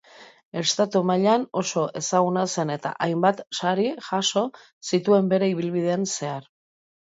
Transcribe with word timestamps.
Estatu-mailan 0.61 1.45
oso 1.61 1.83
ezaguna 2.01 2.47
zen, 2.55 2.73
eta 2.77 2.93
hainbat 3.07 3.45
sari 3.61 3.87
jaso 4.09 4.47
zituen 4.93 5.33
bere 5.37 5.55
ibilbidean 5.57 6.13
zehar. 6.19 6.53